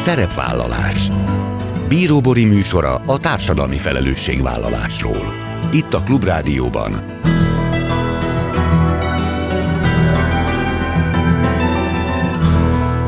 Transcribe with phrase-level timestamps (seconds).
[0.00, 1.08] Szerepvállalás.
[1.88, 5.34] Bíróbori műsora a társadalmi felelősségvállalásról.
[5.72, 6.92] Itt a Klubrádióban.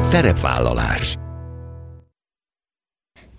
[0.02, 1.21] Szerepvállalás.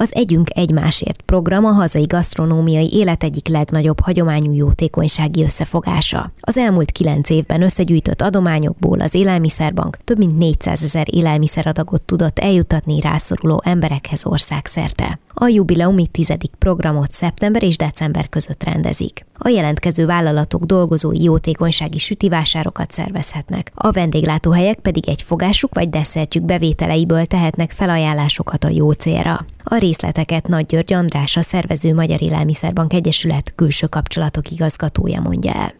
[0.00, 6.32] Az Együnk Egymásért program a hazai gasztronómiai élet egyik legnagyobb hagyományú jótékonysági összefogása.
[6.40, 13.00] Az elmúlt kilenc évben összegyűjtött adományokból az Élelmiszerbank több mint 400 ezer élelmiszeradagot tudott eljutatni
[13.00, 15.18] rászoruló emberekhez országszerte.
[15.34, 19.26] A jubileumi tizedik programot szeptember és december között rendezik.
[19.38, 23.72] A jelentkező vállalatok dolgozói jótékonysági sütivásárokat szervezhetnek.
[23.74, 29.44] A vendéglátóhelyek pedig egy fogásuk vagy desszertjük bevételeiből tehetnek felajánlásokat a jó célra.
[29.62, 35.72] A részleteket Nagy György András, a szervező Magyar Élelmiszerbank Egyesület külső kapcsolatok igazgatója mondja el.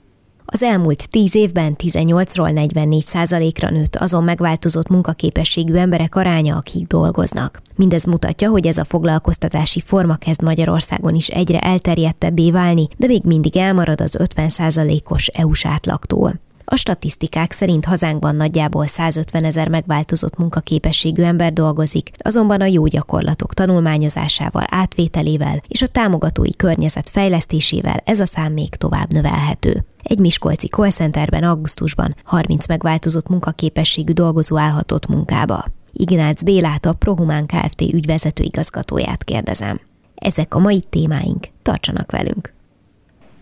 [0.51, 7.63] Az elmúlt 10 évben 18-ról 44 százalékra nőtt azon megváltozott munkaképességű emberek aránya, akik dolgoznak.
[7.77, 13.23] Mindez mutatja, hogy ez a foglalkoztatási forma kezd Magyarországon is egyre elterjedtebbé válni, de még
[13.25, 16.35] mindig elmarad az 50 százalékos EU-s átlagtól.
[16.70, 23.55] A statisztikák szerint hazánkban nagyjából 150 ezer megváltozott munkaképességű ember dolgozik, azonban a jó gyakorlatok
[23.55, 29.84] tanulmányozásával, átvételével és a támogatói környezet fejlesztésével ez a szám még tovább növelhető.
[30.02, 35.64] Egy miskolci call centerben augusztusban 30 megváltozott munkaképességű dolgozó állhatott munkába.
[35.92, 37.80] Ignác Bélát a Prohumán Kft.
[37.80, 39.80] ügyvezető igazgatóját kérdezem.
[40.14, 42.56] Ezek a mai témáink, tartsanak velünk!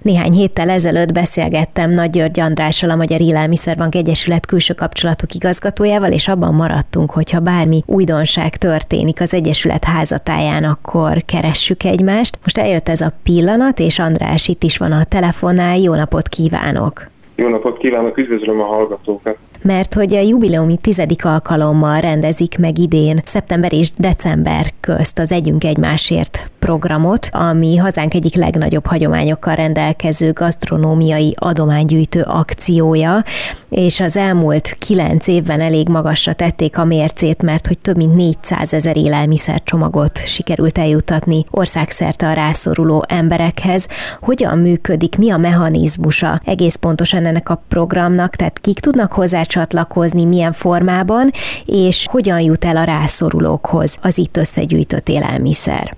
[0.02, 6.28] Néhány héttel ezelőtt beszélgettem Nagy György Andrással, a Magyar Élelmiszerbank Egyesület külső kapcsolatok igazgatójával, és
[6.28, 12.38] abban maradtunk, hogy ha bármi újdonság történik az Egyesület házatáján, akkor keressük egymást.
[12.43, 15.78] Most eljött ez a pillanat, és András itt is van a telefonnál.
[15.78, 17.06] Jó napot kívánok!
[17.34, 19.37] Jó napot kívánok, üdvözlöm a hallgatókat!
[19.66, 25.65] Mert hogy a jubileumi tizedik alkalommal rendezik meg idén szeptember és december közt az Együnk
[25.65, 33.25] Egymásért programot, ami hazánk egyik legnagyobb hagyományokkal rendelkező gasztronómiai adománygyűjtő akciója,
[33.69, 38.72] és az elmúlt kilenc évben elég magasra tették a mércét, mert hogy több mint 400
[38.72, 43.88] ezer élelmiszercsomagot sikerült eljutatni országszerte a rászoruló emberekhez.
[44.21, 50.25] Hogyan működik, mi a mechanizmusa egész pontosan ennek a programnak, tehát kik tudnak hozzá csatlakozni,
[50.25, 51.31] milyen formában,
[51.65, 55.97] és hogyan jut el a rászorulókhoz az itt összegyűjtött élelmiszer?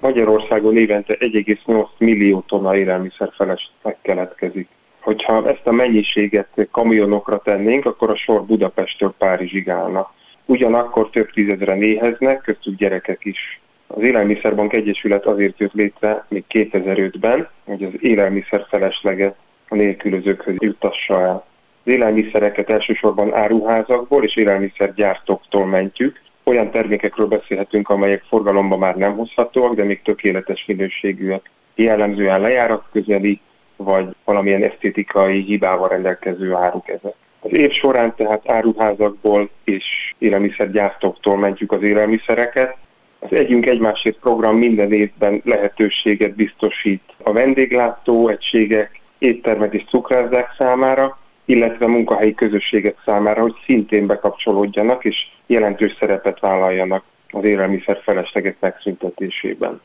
[0.00, 4.68] Magyarországon évente 1,8 millió tonna élelmiszer felesleg keletkezik.
[5.00, 10.12] Hogyha ezt a mennyiséget kamionokra tennénk, akkor a sor Budapesttől Párizsig állna.
[10.44, 13.60] Ugyanakkor több tízezre néheznek, köztük gyerekek is.
[13.86, 19.34] Az Élelmiszerbank Egyesület azért jött létre még 2005-ben, hogy az élelmiszer felesleget
[19.68, 21.46] a nélkülözőkhöz juttassa el.
[21.88, 26.20] Az élelmiszereket elsősorban áruházakból és élelmiszergyártóktól mentjük.
[26.44, 31.50] Olyan termékekről beszélhetünk, amelyek forgalomba már nem hozhatóak, de még tökéletes minőségűek.
[31.74, 33.40] Jellemzően lejárat közeli,
[33.76, 37.14] vagy valamilyen esztétikai hibával rendelkező áruk ezek.
[37.40, 42.76] Az év során tehát áruházakból és élelmiszergyártóktól mentjük az élelmiszereket.
[43.18, 51.18] Az Együnk Egymásért program minden évben lehetőséget biztosít a vendéglátó egységek, éttermek és cukrázzák számára,
[51.48, 59.80] illetve munkahelyi közösségek számára, hogy szintén bekapcsolódjanak és jelentős szerepet vállaljanak az élelmiszer feleslegek megszüntetésében.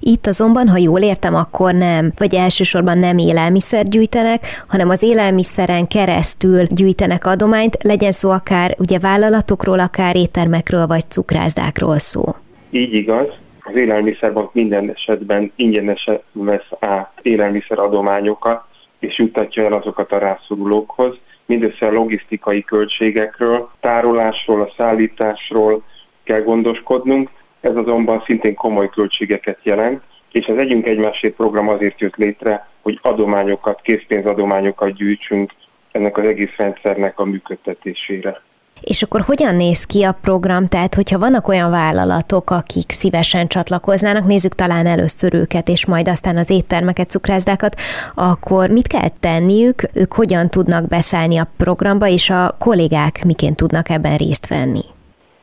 [0.00, 5.86] Itt azonban, ha jól értem, akkor nem, vagy elsősorban nem élelmiszer gyűjtenek, hanem az élelmiszeren
[5.86, 12.22] keresztül gyűjtenek adományt, legyen szó akár ugye vállalatokról, akár éttermekről, vagy cukrászdákról szó.
[12.70, 13.26] Így igaz.
[13.60, 18.64] Az élelmiszerbank minden esetben ingyenesen vesz át élelmiszer adományokat,
[19.00, 21.16] és juttatja el azokat a rászorulókhoz,
[21.46, 25.82] mindössze a logisztikai költségekről, tárolásról, a szállításról
[26.22, 27.30] kell gondoskodnunk,
[27.60, 30.02] ez azonban szintén komoly költségeket jelent,
[30.32, 35.52] és az Együnk Egymásért program azért jött létre, hogy adományokat, készpénzadományokat gyűjtsünk
[35.92, 38.42] ennek az egész rendszernek a működtetésére.
[38.80, 40.68] És akkor hogyan néz ki a program?
[40.68, 46.36] Tehát, hogyha vannak olyan vállalatok, akik szívesen csatlakoznának, nézzük talán először őket, és majd aztán
[46.36, 47.74] az éttermeket, cukrászdákat,
[48.14, 53.88] akkor mit kell tenniük, ők hogyan tudnak beszállni a programba, és a kollégák miként tudnak
[53.88, 54.82] ebben részt venni?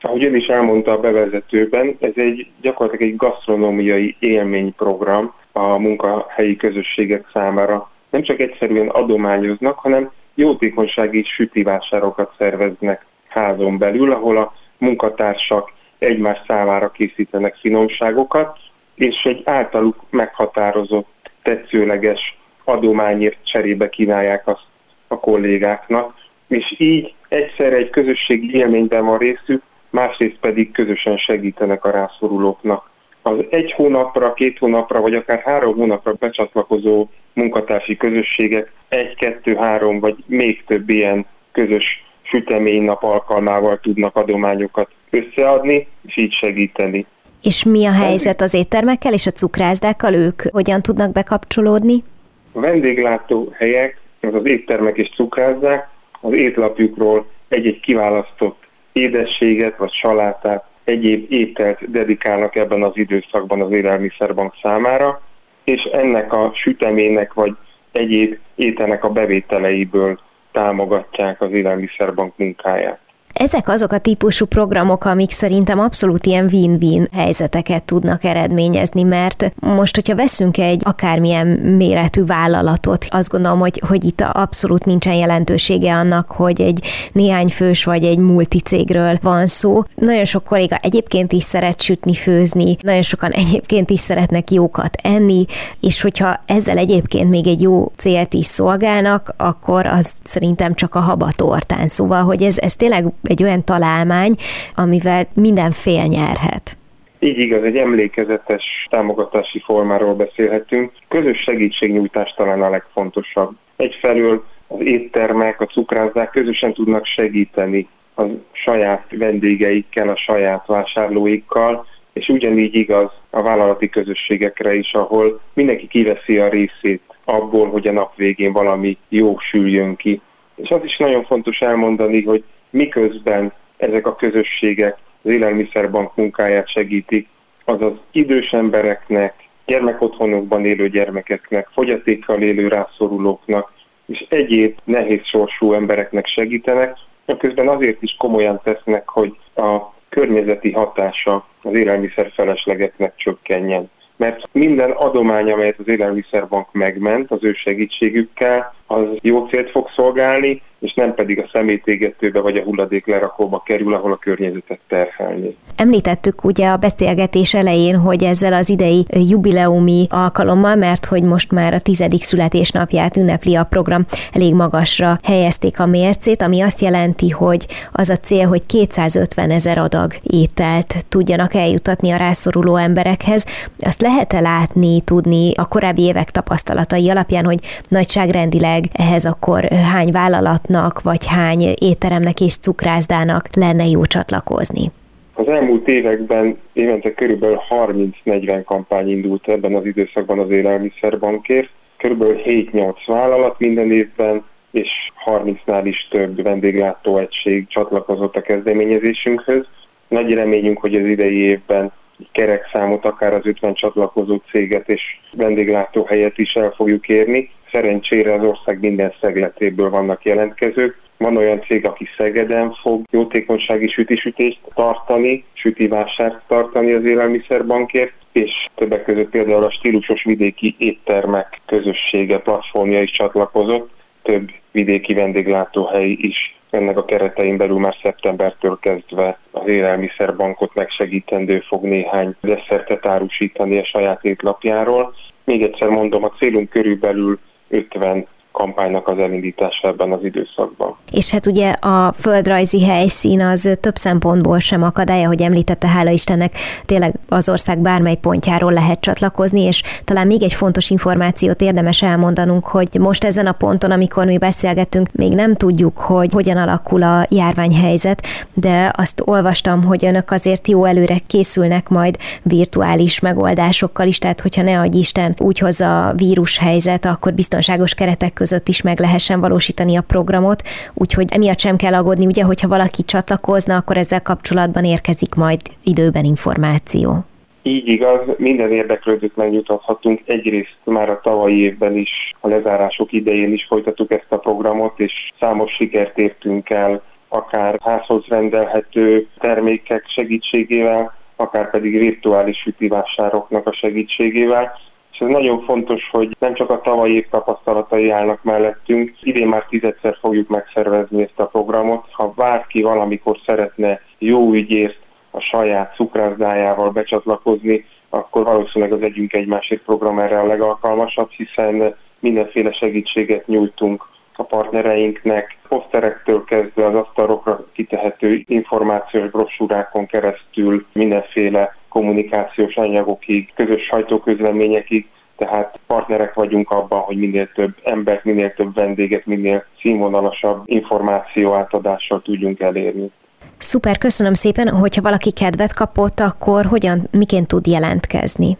[0.01, 7.30] Ahogy ön is elmondta a bevezetőben, ez egy gyakorlatilag egy gasztronómiai élményprogram, a munkahelyi közösségek
[7.33, 7.90] számára.
[8.10, 13.06] Nem csak egyszerűen adományoznak, hanem jótékonysági sütivásárokat szerveznek
[13.38, 18.57] házon belül, ahol a munkatársak egymás számára készítenek finomságokat,
[18.95, 24.66] és egy általuk meghatározott, tetszőleges adományért cserébe kínálják azt
[25.07, 26.13] a kollégáknak,
[26.48, 32.90] és így egyszerre egy közösségi élményben van részük, másrészt pedig közösen segítenek a rászorulóknak.
[33.22, 40.00] Az egy hónapra, két hónapra, vagy akár három hónapra becsatlakozó munkatársi közösségek egy, kettő, három,
[40.00, 47.06] vagy még több ilyen közös süteménynap alkalmával tudnak adományokat összeadni, és így segíteni.
[47.44, 50.14] És mi a helyzet az éttermekkel és a cukrászdákkal?
[50.14, 52.04] Ők hogyan tudnak bekapcsolódni?
[52.52, 55.88] A vendéglátó helyek, az az éttermek és cukrászdák
[56.22, 64.54] az étlapjukról egy-egy kiválasztott édességet vagy salátát, egyéb ételt dedikálnak ebben az időszakban az élelmiszerbank
[64.62, 65.22] számára,
[65.64, 67.56] és ennek a sütemének vagy
[67.92, 70.20] egyéb ételnek a bevételeiből
[70.57, 73.06] támogatják az élelmiszerbank munkáját.
[73.38, 79.95] Ezek azok a típusú programok, amik szerintem abszolút ilyen win-win helyzeteket tudnak eredményezni, mert most,
[79.95, 86.31] hogyha veszünk egy akármilyen méretű vállalatot, azt gondolom, hogy, hogy itt abszolút nincsen jelentősége annak,
[86.31, 89.83] hogy egy néhány fős vagy egy multicégről van szó.
[89.95, 95.45] Nagyon sok kolléga egyébként is szeret sütni, főzni, nagyon sokan egyébként is szeretnek jókat enni,
[95.80, 101.00] és hogyha ezzel egyébként még egy jó célt is szolgálnak, akkor az szerintem csak a
[101.00, 101.88] habatortán.
[101.88, 104.36] Szóval, hogy ez, ez tényleg egy olyan találmány,
[104.76, 106.78] amivel minden fél nyerhet.
[107.20, 110.92] Így igaz, egy emlékezetes támogatási formáról beszélhetünk.
[111.08, 113.56] Közös segítségnyújtás talán a legfontosabb.
[113.76, 122.30] Egyfelől az éttermek, a cukrázzák közösen tudnak segíteni a saját vendégeikkel, a saját vásárlóikkal, és
[122.30, 128.16] ugyanígy igaz a vállalati közösségekre is, ahol mindenki kiveszi a részét abból, hogy a nap
[128.16, 130.22] végén valami jó süljön ki.
[130.56, 137.28] És az is nagyon fontos elmondani, hogy miközben ezek a közösségek az élelmiszerbank munkáját segítik,
[137.66, 139.34] azaz idős embereknek,
[139.66, 143.72] gyermekotthonokban élő gyermekeknek, fogyatékkal élő rászorulóknak
[144.08, 146.98] és egyéb nehéz sorsú embereknek segítenek,
[147.38, 153.90] közben azért is komolyan tesznek, hogy a környezeti hatása az élelmiszer feleslegetnek csökkenjen.
[154.16, 160.62] Mert minden adomány, amelyet az élelmiszerbank megment az ő segítségükkel, az jó célt fog szolgálni,
[160.80, 165.56] és nem pedig a szemétégetőbe vagy a hulladék lerakóba kerül, ahol a környezetet terhelni.
[165.75, 171.74] Említettük ugye a beszélgetés elején, hogy ezzel az idei jubileumi alkalommal, mert hogy most már
[171.74, 177.66] a tizedik születésnapját ünnepli a program, elég magasra helyezték a mércét, ami azt jelenti, hogy
[177.92, 183.45] az a cél, hogy 250 ezer adag ételt tudjanak eljutatni a rászoruló emberekhez.
[183.80, 191.02] Azt lehet-e látni, tudni a korábbi évek tapasztalatai alapján, hogy nagyságrendileg ehhez akkor hány vállalatnak,
[191.02, 194.92] vagy hány étteremnek és cukrászdának lenne jó csatlakozni?
[195.34, 202.94] Az elmúlt években évente körülbelül 30-40 kampány indult ebben az időszakban az élelmiszerbankért, körülbelül 7-8
[203.06, 204.90] vállalat minden évben, és
[205.26, 209.66] 30-nál is több vendéglátóegység csatlakozott a kezdeményezésünkhöz.
[210.08, 211.92] Nagy reményünk, hogy az idei évben
[212.32, 217.50] kerek számot, akár az 50 csatlakozó céget és vendéglátóhelyet is el fogjuk érni.
[217.78, 221.00] Szerencsére az ország minden szegletéből vannak jelentkezők.
[221.18, 229.04] Van olyan cég, aki Szegeden fog jótékonysági sütisütést tartani, sütivásárt tartani az élelmiszerbankért, és többek
[229.04, 233.90] között például a stílusos vidéki éttermek közössége platformja is csatlakozott,
[234.22, 241.84] több vidéki vendéglátóhely is ennek a keretein belül már szeptembertől kezdve az élelmiszerbankot megsegítendő fog
[241.84, 245.16] néhány desszertet árusítani a saját étlapjáról.
[245.44, 247.40] Még egyszer mondom, a célunk körülbelül
[247.71, 250.95] 50 kampánynak az elindítása ebben az időszakban.
[251.11, 256.54] És hát ugye a földrajzi helyszín az több szempontból sem akadálya, hogy említette, hála Istennek,
[256.85, 262.66] tényleg az ország bármely pontjáról lehet csatlakozni, és talán még egy fontos információt érdemes elmondanunk,
[262.66, 267.26] hogy most ezen a ponton, amikor mi beszélgetünk, még nem tudjuk, hogy hogyan alakul a
[267.30, 268.21] járványhelyzet,
[268.54, 274.61] de azt olvastam, hogy önök azért jó előre készülnek majd virtuális megoldásokkal is, tehát hogyha
[274.61, 279.39] ne adj Isten úgy hozza a vírushelyzet, akkor biztonságos keretek között között is meg lehessen
[279.39, 280.61] valósítani a programot,
[280.94, 286.23] úgyhogy emiatt sem kell aggódni, ugye, hogyha valaki csatlakozna, akkor ezzel kapcsolatban érkezik majd időben
[286.23, 287.25] információ.
[287.63, 290.21] Így igaz, minden érdeklődőt megnyugtathatunk.
[290.25, 295.13] Egyrészt már a tavalyi évben is, a lezárások idején is folytattuk ezt a programot, és
[295.39, 304.71] számos sikert értünk el, akár házhoz rendelhető termékek segítségével, akár pedig virtuális sütivásároknak a segítségével
[305.18, 309.66] és ez nagyon fontos, hogy nem csak a tavalyi év tapasztalatai állnak mellettünk, idén már
[309.69, 312.06] tizedszer fogjuk megszervezni ezt a programot.
[312.12, 315.00] Ha bárki valamikor szeretne jó ügyészt
[315.31, 322.71] a saját cukrászdájával becsatlakozni, akkor valószínűleg az Együnk Egymásért program erre a legalkalmasabb, hiszen mindenféle
[322.71, 333.51] segítséget nyújtunk a partnereinknek, poszterektől kezdve az asztalokra kitehető információs brosúrákon keresztül mindenféle kommunikációs anyagokig,
[333.56, 340.63] közös sajtóközleményekig, tehát partnerek vagyunk abban, hogy minél több embert, minél több vendéget, minél színvonalasabb
[340.66, 343.11] információ átadással tudjunk elérni.
[343.57, 348.57] Szuper, köszönöm szépen, hogyha valaki kedvet kapott, akkor hogyan, miként tud jelentkezni?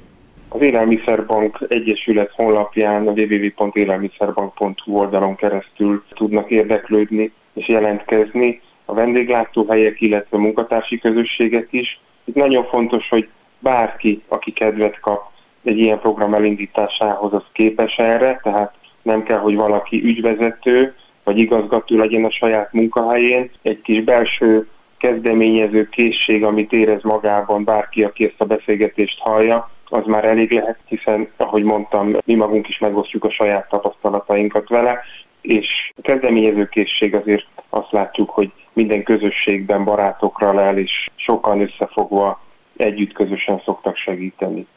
[0.50, 11.00] Az Élelmiszerbank Egyesület honlapján www.élelmiszerbank.hu oldalon keresztül tudnak érdeklődni és jelentkezni a vendéglátóhelyek, illetve munkatársi
[11.00, 12.00] közösségek is.
[12.28, 13.28] Itt nagyon fontos, hogy
[13.60, 15.32] bárki, aki kedvet kap
[15.64, 21.98] egy ilyen program elindításához, az képes erre, tehát nem kell, hogy valaki ügyvezető vagy igazgató
[21.98, 23.52] legyen a saját munkahelyén.
[23.62, 24.68] Egy kis belső
[24.98, 30.78] kezdeményező készség, amit érez magában bárki, aki ezt a beszélgetést hallja, az már elég lehet,
[30.86, 35.00] hiszen, ahogy mondtam, mi magunk is megosztjuk a saját tapasztalatainkat vele,
[35.48, 42.40] és a kezdeményezőkészség azért azt látjuk, hogy minden közösségben barátokra lel, és sokan összefogva
[42.78, 44.68] együtt közösen szoktak segíteni.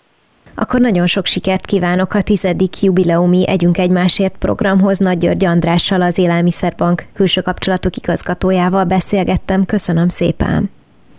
[0.55, 4.99] Akkor nagyon sok sikert kívánok a tizedik jubileumi Együnk Egymásért programhoz.
[4.99, 9.65] Nagy György Andrással, az Élelmiszerbank külső kapcsolatok igazgatójával beszélgettem.
[9.65, 10.71] Köszönöm szépen!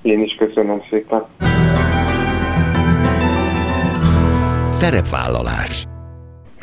[0.01, 1.25] Én is köszönöm szépen!
[4.70, 5.86] Szerepvállalás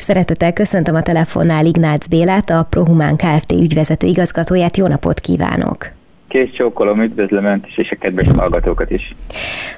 [0.01, 3.51] Szeretettel köszöntöm a telefonnál Ignác Bélát, a Prohumán Kft.
[3.51, 4.77] ügyvezető igazgatóját.
[4.77, 5.98] Jó napot kívánok!
[6.29, 9.15] Kész csókolom, üdvözlöm Önt is, és a kedves hallgatókat is.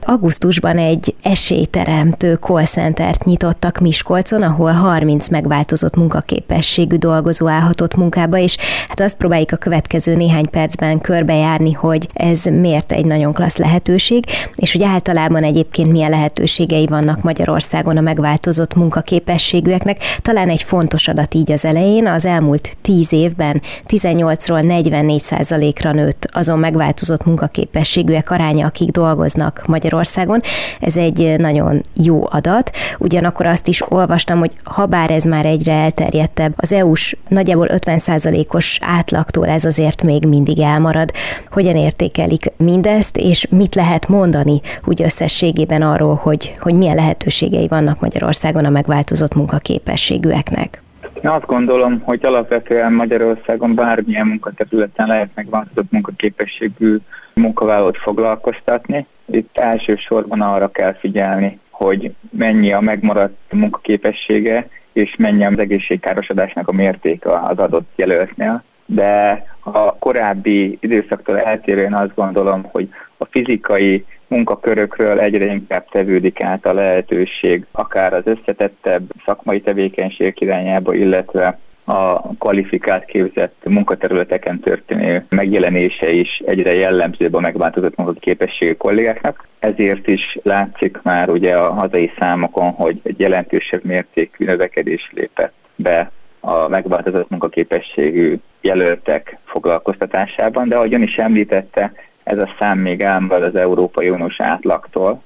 [0.01, 8.57] Augusztusban egy esélyteremtő call centert nyitottak Miskolcon, ahol 30 megváltozott munkaképességű dolgozó állhatott munkába, és
[8.87, 14.23] hát azt próbáljuk a következő néhány percben körbejárni, hogy ez miért egy nagyon klassz lehetőség,
[14.55, 19.97] és hogy általában egyébként milyen lehetőségei vannak Magyarországon a megváltozott munkaképességűeknek.
[20.17, 26.27] Talán egy fontos adat így az elején, az elmúlt 10 évben 18-ról 44% ra nőtt
[26.41, 30.39] azon megváltozott munkaképességűek aránya, akik dolgoznak Magyarországon.
[30.79, 32.71] Ez egy nagyon jó adat.
[32.99, 38.79] Ugyanakkor azt is olvastam, hogy ha bár ez már egyre elterjedtebb, az EU-s nagyjából 50%-os
[38.81, 41.11] átlagtól ez azért még mindig elmarad.
[41.49, 47.99] Hogyan értékelik mindezt, és mit lehet mondani úgy összességében arról, hogy, hogy milyen lehetőségei vannak
[47.99, 50.81] Magyarországon a megváltozott munkaképességűeknek?
[51.23, 56.97] Én azt gondolom, hogy alapvetően Magyarországon bármilyen munkaterületen lehet megváltozott munkaképességű
[57.33, 59.05] munkavállalót foglalkoztatni.
[59.25, 66.71] Itt elsősorban arra kell figyelni, hogy mennyi a megmaradt munkaképessége, és mennyi az egészségkárosodásnak a
[66.71, 68.63] mértéke az adott jelöltnél.
[68.85, 76.65] De a korábbi időszaktól eltérően azt gondolom, hogy a fizikai munkakörökről egyre inkább tevődik át
[76.65, 86.11] a lehetőség, akár az összetettebb szakmai tevékenység irányába, illetve a kvalifikált képzett munkaterületeken történő megjelenése
[86.11, 89.47] is egyre jellemzőbb a megváltozott munkaképességű kollégáknak.
[89.59, 96.11] Ezért is látszik már ugye a hazai számokon, hogy egy jelentősebb mértékű növekedés lépett be
[96.39, 101.91] a megváltozott munkaképességű jelöltek foglalkoztatásában, de ahogy ön is említette,
[102.31, 105.21] ez a szám még elmarad az Európai Uniós átlagtól,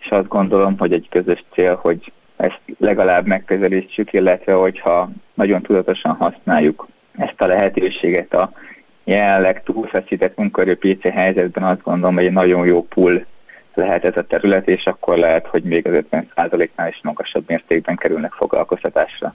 [0.00, 6.12] és azt gondolom, hogy egy közös cél, hogy ezt legalább megközelítsük, illetve hogyha nagyon tudatosan
[6.12, 8.52] használjuk ezt a lehetőséget a
[9.04, 13.24] jelenleg túlfeszített munkaerőpiaci helyzetben, azt gondolom, hogy egy nagyon jó pull
[13.74, 18.32] lehet ez a terület, és akkor lehet, hogy még az 50%-nál is magasabb mértékben kerülnek
[18.32, 19.34] foglalkoztatásra.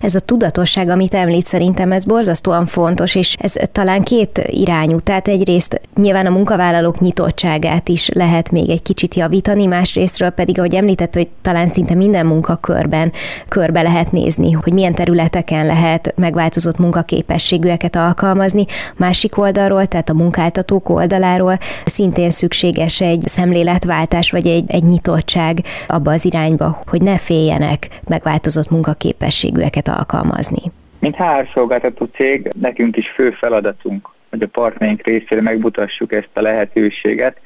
[0.00, 5.00] Ez a tudatosság, amit említ, szerintem ez borzasztóan fontos, és ez talán két irányú.
[5.00, 10.74] Tehát egyrészt nyilván a munkavállalók nyitottságát is lehet még egy kicsit javítani, másrésztről pedig, ahogy
[10.74, 13.12] említett, hogy talán szinte minden munkakörben
[13.48, 18.64] körbe lehet nézni, hogy milyen területeken lehet megváltozott munkaképességűeket alkalmazni.
[18.96, 26.12] Másik oldalról, tehát a munkáltatók oldaláról szintén szükséges egy szemléletváltás, vagy egy, egy nyitottság abba
[26.12, 30.72] az irányba, hogy ne féljenek megváltozott munkaképességű eszközöket alkalmazni?
[30.98, 36.40] Mint HR szolgáltató cég, nekünk is fő feladatunk, hogy a partnerink részére megmutassuk ezt a
[36.40, 37.40] lehetőséget,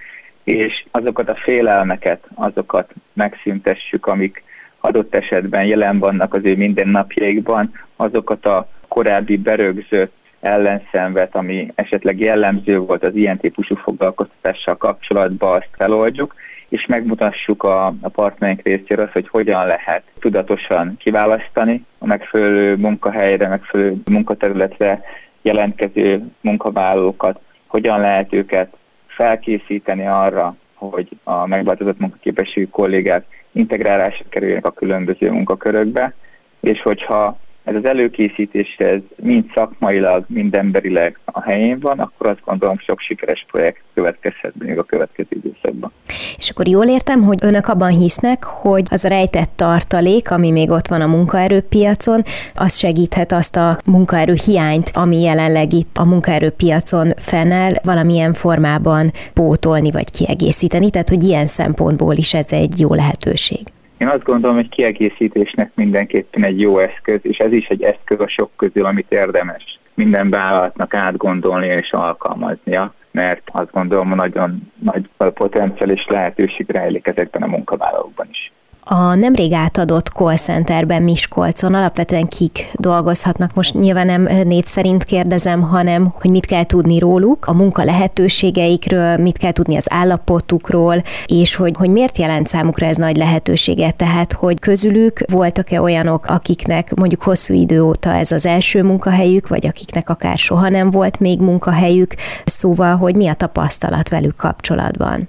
[0.44, 4.42] és azokat a félelmeket, azokat megszüntessük, amik
[4.80, 12.78] adott esetben jelen vannak az ő mindennapjaikban, azokat a korábbi berögzött ellenszenvet, ami esetleg jellemző
[12.78, 16.34] volt az ilyen típusú foglalkoztatással kapcsolatban, azt feloldjuk,
[16.68, 23.48] és megmutassuk a, a partnerink részéről azt, hogy hogyan lehet tudatosan kiválasztani a megfelelő munkahelyre,
[23.48, 25.02] megfelelő munkaterületre
[25.42, 34.70] jelentkező munkavállalókat, hogyan lehet őket felkészíteni arra, hogy a megváltozott munkaképességű kollégák integrálásra kerüljenek a
[34.70, 36.14] különböző munkakörökbe,
[36.60, 42.40] és hogyha ez az előkészítés, ez mind szakmailag, mind emberileg a helyén van, akkor azt
[42.44, 45.92] gondolom sok sikeres projekt következhet még a következő időszakban.
[46.36, 50.70] És akkor jól értem, hogy önök abban hisznek, hogy az a rejtett tartalék, ami még
[50.70, 52.22] ott van a munkaerőpiacon,
[52.54, 59.90] az segíthet azt a munkaerő hiányt, ami jelenleg itt a munkaerőpiacon fennáll, valamilyen formában pótolni
[59.90, 63.60] vagy kiegészíteni, tehát hogy ilyen szempontból is ez egy jó lehetőség.
[63.98, 68.28] Én azt gondolom, hogy kiegészítésnek mindenképpen egy jó eszköz, és ez is egy eszköz a
[68.28, 76.06] sok közül, amit érdemes minden vállalatnak átgondolni és alkalmaznia, mert azt gondolom, nagyon nagy potenciális
[76.06, 78.52] lehetőség rejlik ezekben a munkavállalókban is.
[78.90, 83.54] A nemrég átadott call centerben Miskolcon alapvetően kik dolgozhatnak?
[83.54, 89.16] Most nyilván nem név szerint kérdezem, hanem hogy mit kell tudni róluk, a munka lehetőségeikről,
[89.16, 93.96] mit kell tudni az állapotukról, és hogy, hogy miért jelent számukra ez nagy lehetőséget.
[93.96, 99.66] Tehát, hogy közülük voltak-e olyanok, akiknek mondjuk hosszú idő óta ez az első munkahelyük, vagy
[99.66, 102.14] akiknek akár soha nem volt még munkahelyük,
[102.44, 105.28] szóval, hogy mi a tapasztalat velük kapcsolatban?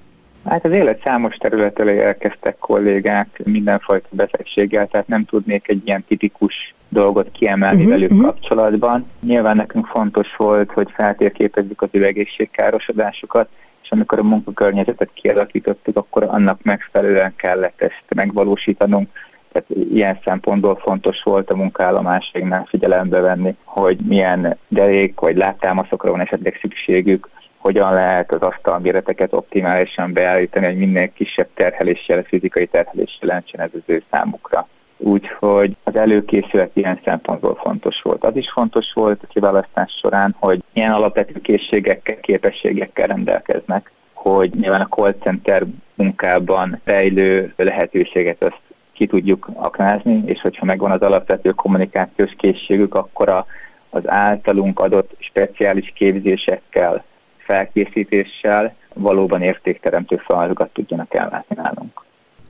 [0.50, 6.74] Hát az élet számos területről érkeztek kollégák mindenfajta betegséggel, tehát nem tudnék egy ilyen tipikus
[6.88, 8.26] dolgot kiemelni uh-huh, velük uh-huh.
[8.26, 9.10] kapcsolatban.
[9.22, 13.50] Nyilván nekünk fontos volt, hogy feltérképezzük az üvegészségkárosodásokat,
[13.84, 19.10] és amikor a munkakörnyezetet kialakítottuk, akkor annak megfelelően kellett ezt megvalósítanunk.
[19.52, 26.22] Tehát ilyen szempontból fontos volt a munkállomásainknál figyelembe venni, hogy milyen derék vagy láptámaszokra van
[26.22, 27.30] esetleg szükségük,
[27.60, 33.82] hogyan lehet az asztalméreteket optimálisan beállítani, hogy minél kisebb terheléssel, fizikai terheléssel jelentsen ez az
[33.86, 34.68] ő számukra.
[34.98, 38.24] Úgyhogy az előkészület ilyen szempontból fontos volt.
[38.24, 44.82] Az is fontos volt a kiválasztás során, hogy ilyen alapvető készségekkel, képességekkel rendelkeznek, hogy nyilván
[44.82, 48.62] a call center munkában fejlő lehetőséget azt
[48.94, 53.46] ki tudjuk aknázni, és hogyha megvan az alapvető kommunikációs készségük, akkor a,
[53.90, 57.04] az általunk adott speciális képzésekkel
[57.50, 62.06] felkészítéssel valóban értékteremtő feladatokat tudjanak ellátni nálunk.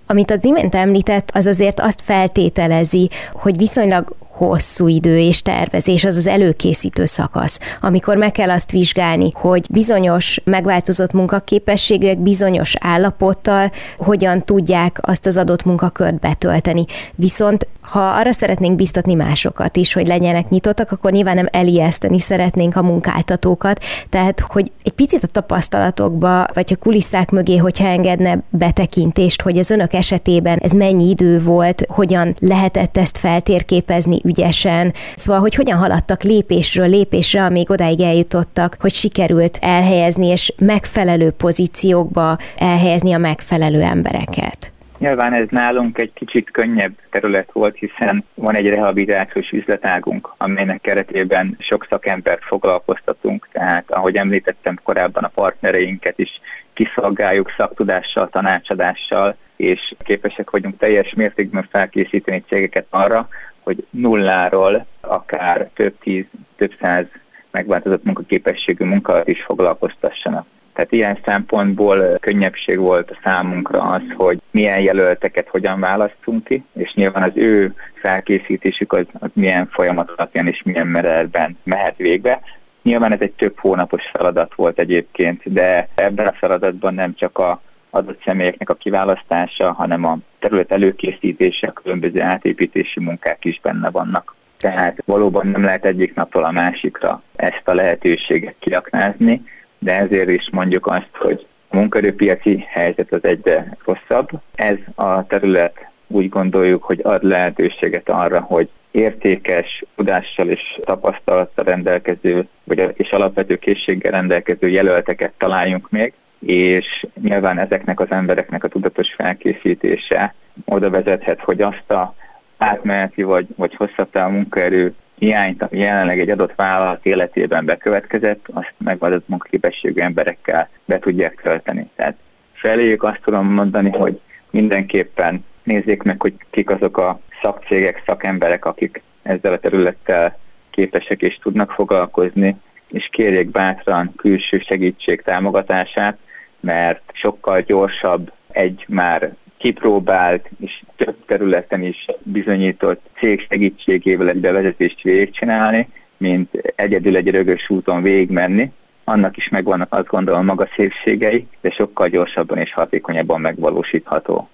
[0.08, 6.18] Amit az imént említett, az azért azt feltételezi, hogy viszonylag hosszú idő és tervezés, az
[6.18, 14.44] az előkészítő szakasz, amikor meg kell azt vizsgálni, hogy bizonyos megváltozott munkaképességek bizonyos állapottal hogyan
[14.44, 16.86] tudják azt az adott munkakört betölteni.
[17.16, 22.76] Viszont ha arra szeretnénk biztatni másokat is, hogy legyenek nyitottak, akkor nyilván nem elijeszteni szeretnénk
[22.76, 29.42] a munkáltatókat, tehát hogy egy picit a tapasztalatokba, vagy a kulisszák mögé, hogyha engedne betekintést,
[29.42, 35.56] hogy az önök esetében ez mennyi idő volt, hogyan lehetett ezt feltérképezni ügyesen, szóval, hogy
[35.56, 43.18] hogyan haladtak lépésről lépésre, amíg odáig eljutottak, hogy sikerült elhelyezni és megfelelő pozíciókba elhelyezni a
[43.18, 44.72] megfelelő embereket.
[45.00, 51.56] Nyilván ez nálunk egy kicsit könnyebb terület volt, hiszen van egy rehabilitációs üzletágunk, amelynek keretében
[51.60, 56.42] sok szakembert foglalkoztatunk, tehát ahogy említettem korábban a partnereinket is
[56.74, 63.28] kiszolgáljuk szaktudással, tanácsadással, és képesek vagyunk teljes mértékben felkészíteni cégeket arra,
[63.64, 67.06] hogy nulláról akár több tíz, több száz
[67.52, 70.46] megváltozott munkaképességű munkát is foglalkoztassanak.
[70.74, 76.94] Tehát ilyen szempontból könnyebbség volt a számunkra az, hogy milyen jelölteket hogyan választunk ki, és
[76.94, 82.42] nyilván az ő felkészítésük az, az milyen folyamat alapján és milyen merelben mehet végbe.
[82.84, 87.62] Nyilván ez egy több hónapos feladat volt egyébként, de ebben a feladatban nem csak a
[87.90, 94.36] adott személyeknek a kiválasztása, hanem a terület előkészítése, a különböző átépítési munkák is benne vannak.
[94.60, 99.42] Tehát valóban nem lehet egyik napról a másikra ezt a lehetőséget kiaknázni,
[99.80, 104.30] de ezért is mondjuk azt, hogy a munkaerőpiaci helyzet az egyre rosszabb.
[104.56, 112.48] Ez a terület úgy gondoljuk, hogy ad lehetőséget arra, hogy értékes, tudással és tapasztalattal rendelkező,
[112.64, 119.14] vagy és alapvető készséggel rendelkező jelölteket találjunk még, és nyilván ezeknek az embereknek a tudatos
[119.14, 120.34] felkészítése
[120.66, 122.16] oda vezethet, hogy azt a
[122.58, 128.74] átmeneti vagy, vagy hosszabb távú munkaerő hiányt, ami jelenleg egy adott vállalat életében bekövetkezett, azt
[128.78, 131.90] megvadott munkaképességű emberekkel be tudják tölteni.
[131.96, 132.16] Tehát
[132.54, 139.02] feléjük azt tudom mondani, hogy mindenképpen nézzék meg, hogy kik azok a szakcégek, szakemberek, akik
[139.22, 140.38] ezzel a területtel
[140.70, 142.56] képesek és tudnak foglalkozni,
[142.88, 146.18] és kérjék bátran külső segítség támogatását,
[146.60, 155.02] mert sokkal gyorsabb egy már kipróbált és több területen is bizonyított cég segítségével egy bevezetést
[155.02, 158.72] végigcsinálni, mint egyedül egy rögös úton végigmenni.
[159.04, 164.50] Annak is megvannak azt gondolom maga szépségei, de sokkal gyorsabban és hatékonyabban megvalósítható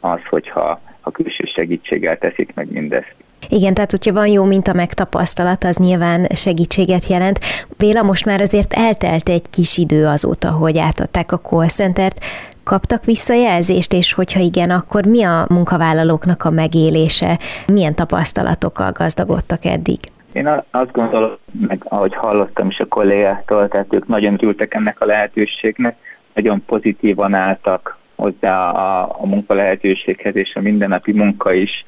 [0.00, 3.14] az, hogyha a külső segítséggel teszik meg mindezt.
[3.48, 7.38] Igen, tehát hogyha van jó minta megtapasztalat, az nyilván segítséget jelent.
[7.76, 12.24] Béla, most már azért eltelt egy kis idő azóta, hogy átadták a call centert.
[12.64, 17.38] Kaptak visszajelzést, és hogyha igen, akkor mi a munkavállalóknak a megélése?
[17.66, 19.98] Milyen tapasztalatokkal gazdagodtak eddig?
[20.32, 21.30] Én azt gondolom,
[21.68, 25.96] meg ahogy hallottam is a kollégáktól, tehát ők nagyon ültek ennek a lehetőségnek,
[26.34, 31.84] nagyon pozitívan álltak hozzá a, a munka lehetőséghez, és a mindennapi munka is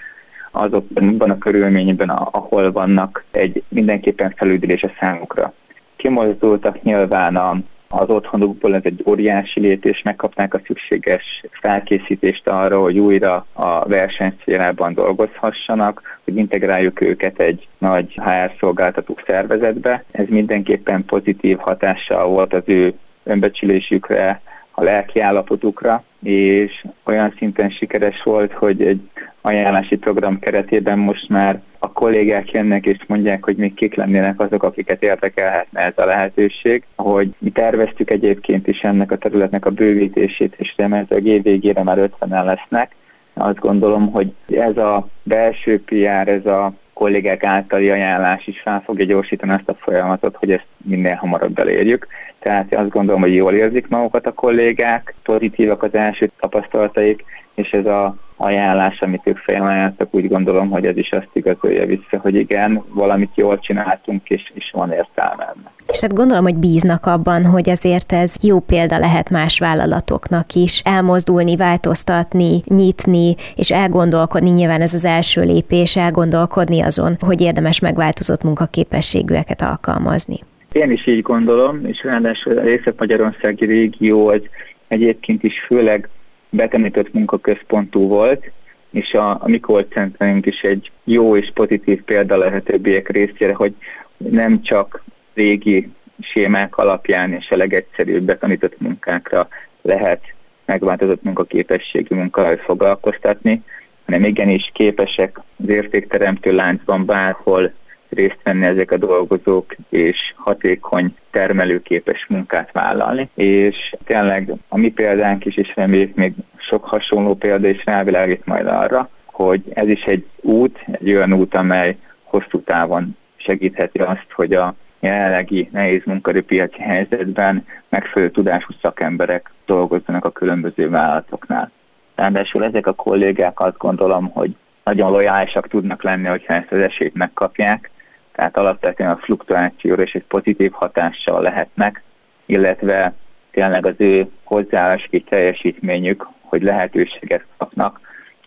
[0.51, 5.53] azokban a körülményben, ahol vannak, egy mindenképpen felüldülés a számukra.
[5.97, 7.57] Kimozdultak nyilván a,
[7.89, 14.95] az otthonukból, ez egy óriási lépés, megkapnák a szükséges felkészítést arra, hogy újra a versenyszférában
[14.95, 20.05] dolgozhassanak, hogy integráljuk őket egy nagy HR szolgáltató szervezetbe.
[20.11, 28.23] Ez mindenképpen pozitív hatással volt az ő önbecsülésükre, a lelki állapotukra, és olyan szinten sikeres
[28.23, 29.01] volt, hogy egy
[29.41, 34.63] ajánlási program keretében most már a kollégák jönnek és mondják, hogy még kik lennének azok,
[34.63, 36.85] akiket érdekelhetne ez a lehetőség.
[36.97, 42.11] Hogy mi terveztük egyébként is ennek a területnek a bővítését, és remélhetőleg év végére már
[42.21, 42.95] 50-en lesznek.
[43.35, 49.05] Azt gondolom, hogy ez a belső PR, ez a kollégák általi ajánlás is fel fogja
[49.05, 52.07] gyorsítani ezt a folyamatot, hogy ezt minél hamarabb elérjük.
[52.39, 57.87] Tehát azt gondolom, hogy jól érzik magukat a kollégák, pozitívak az első tapasztalataik, és ez
[57.87, 62.85] a ajánlás, amit ők felajánlottak, úgy gondolom, hogy ez is azt igazolja vissza, hogy igen,
[62.89, 65.73] valamit jól csináltunk, és, és van értelme ennek.
[65.91, 70.81] És hát gondolom, hogy bíznak abban, hogy azért ez jó példa lehet más vállalatoknak is
[70.85, 78.43] elmozdulni, változtatni, nyitni, és elgondolkodni, nyilván ez az első lépés, elgondolkodni azon, hogy érdemes megváltozott
[78.43, 80.39] munkaképességűeket alkalmazni.
[80.73, 84.41] Én is így gondolom, és ráadásul a Észak-Magyarországi régió az
[84.89, 86.09] egyébként is főleg
[86.51, 88.51] betemített munkaközpontú volt,
[88.91, 93.75] és a, a mi centerünk is egy jó és pozitív példa lehet többiek részére, hogy
[94.17, 95.03] nem csak
[95.41, 95.89] régi
[96.21, 99.49] sémák alapján és a legegyszerűbb betanított munkákra
[99.83, 100.21] lehet
[100.65, 103.63] megváltozott munkaképességű munkahely foglalkoztatni,
[104.05, 107.73] hanem igenis képesek az értékteremtő láncban bárhol
[108.09, 113.29] részt venni ezek a dolgozók, és hatékony, termelőképes munkát vállalni.
[113.35, 118.67] És tényleg a mi példánk is, és reméljük még sok hasonló példa is rávilágít majd
[118.67, 124.53] arra, hogy ez is egy út, egy olyan út, amely hosszú távon segítheti azt, hogy
[124.53, 131.71] a jelenlegi nehéz munkaerőpiaci helyzetben megfelelő tudású szakemberek dolgozzanak a különböző vállalatoknál.
[132.15, 137.15] Ráadásul ezek a kollégák azt gondolom, hogy nagyon lojálisak tudnak lenni, hogyha ezt az esélyt
[137.15, 137.91] megkapják,
[138.33, 142.03] tehát alapvetően a fluktuációra és egy pozitív hatással lehetnek,
[142.47, 143.15] illetve
[143.51, 148.01] tényleg az ő hozzáállási teljesítményük, hogy lehetőséget kapnak,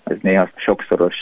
[0.04, 1.22] az néha sokszoros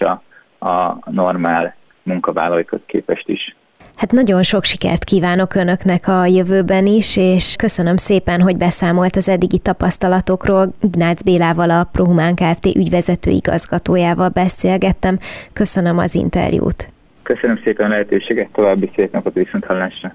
[0.60, 3.56] a, normál munkavállalókhoz képest is.
[4.02, 9.30] Hát nagyon sok sikert kívánok Önöknek a jövőben is, és köszönöm szépen, hogy beszámolt az
[9.30, 10.74] eddigi tapasztalatokról.
[10.82, 12.66] Ignác Bélával, a Prohumán Kft.
[12.66, 15.20] ügyvezető igazgatójával beszélgettem.
[15.54, 16.88] Köszönöm az interjút.
[17.24, 20.14] Köszönöm szépen a lehetőséget, további szép napot viszont hallásra.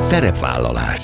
[0.00, 1.00] Szerepvállalás